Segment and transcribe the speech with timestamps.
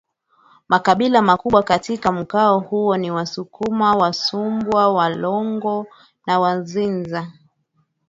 [0.69, 5.87] Makabila makubwa katika mkoa huu ni Wasukuma Wasumbwa Walongo
[6.25, 7.31] na Wazinza